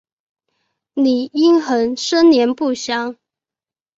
[0.95, 3.17] 李殷衡生年不详。